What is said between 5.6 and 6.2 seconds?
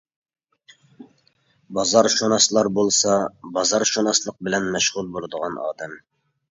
ئادەم.